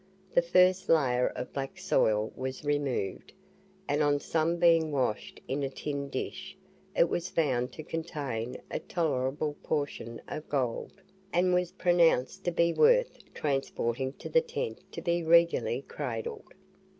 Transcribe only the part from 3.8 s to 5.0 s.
and on some being